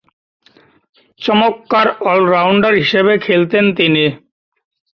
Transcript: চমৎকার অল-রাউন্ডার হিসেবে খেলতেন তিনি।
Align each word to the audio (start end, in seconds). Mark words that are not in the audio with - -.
চমৎকার 1.21 1.87
অল-রাউন্ডার 2.05 2.73
হিসেবে 2.75 3.13
খেলতেন 3.17 3.65
তিনি। 3.75 4.05